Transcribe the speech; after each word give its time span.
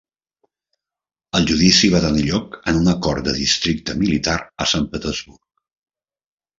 El 1.39 1.45
judici 1.51 1.91
va 1.97 2.01
tenir 2.07 2.25
lloc 2.31 2.59
en 2.73 2.81
una 2.81 2.97
cort 3.09 3.29
de 3.31 3.37
districte 3.43 3.99
militar 4.03 4.39
a 4.67 4.71
Sant 4.77 4.93
Petersburg. 4.97 5.43